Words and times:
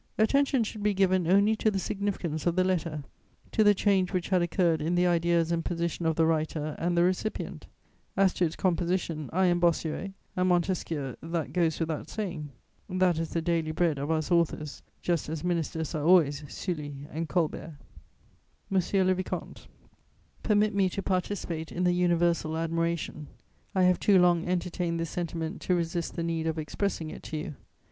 Attention 0.17 0.63
should 0.63 0.81
be 0.81 0.95
given 0.95 1.27
only 1.27 1.55
to 1.55 1.69
the 1.69 1.77
significance 1.77 2.47
of 2.47 2.55
the 2.55 2.63
letter, 2.63 3.03
to 3.51 3.63
the 3.63 3.75
change 3.75 4.11
which 4.11 4.29
had 4.29 4.41
occurred 4.41 4.81
in 4.81 4.95
the 4.95 5.05
ideas 5.05 5.51
and 5.51 5.63
position 5.63 6.07
of 6.07 6.15
the 6.15 6.25
writer 6.25 6.75
and 6.79 6.97
the 6.97 7.03
recipient: 7.03 7.67
as 8.17 8.33
to 8.33 8.43
its 8.43 8.55
composition, 8.55 9.29
I 9.31 9.45
am 9.45 9.59
"Bossuet" 9.59 10.13
and 10.35 10.49
"Montesquieu," 10.49 11.17
that 11.21 11.53
goes 11.53 11.79
without 11.79 12.09
saying; 12.09 12.49
that 12.89 13.19
is 13.19 13.29
the 13.29 13.43
daily 13.43 13.69
bread 13.69 13.99
of 13.99 14.09
us 14.09 14.31
authors, 14.31 14.81
just 15.03 15.29
as 15.29 15.43
ministers 15.43 15.93
are 15.93 16.03
always 16.03 16.43
Sully 16.51 17.05
and 17.11 17.29
Colbert. 17.29 17.77
[Sidenote: 17.77 17.77
Letter 17.77 17.95
from 17.95 18.05
General 18.09 18.15
Sébastiani.] 18.23 18.71
"MONSIEUR 18.71 19.03
LE 19.03 19.13
VICOMTE, 19.13 19.67
"Permit 20.41 20.73
me 20.73 20.89
to 20.89 21.03
participate 21.03 21.71
in 21.71 21.83
the 21.83 21.93
universal 21.93 22.57
admiration: 22.57 23.27
I 23.75 23.83
have 23.83 23.99
too 23.99 24.17
long 24.17 24.47
entertained 24.47 24.99
this 24.99 25.11
sentiment 25.11 25.61
to 25.61 25.75
resist 25.75 26.15
the 26.15 26.23
need 26.23 26.47
of 26.47 26.57
expressing 26.57 27.11
it 27.11 27.21
to 27.21 27.37
you. 27.37 27.53